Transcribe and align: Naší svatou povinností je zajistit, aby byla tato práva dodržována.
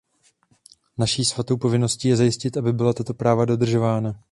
Naší 0.97 1.25
svatou 1.25 1.57
povinností 1.57 2.07
je 2.07 2.15
zajistit, 2.15 2.57
aby 2.57 2.73
byla 2.73 2.93
tato 2.93 3.13
práva 3.13 3.45
dodržována. 3.45 4.19